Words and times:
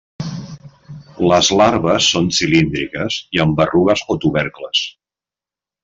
Les 1.31 1.51
larves 1.59 2.07
són 2.15 2.31
cilíndriques 2.39 3.19
i 3.39 3.45
amb 3.47 3.57
berrugues 3.63 4.05
o 4.15 4.19
tubercles. 4.27 4.85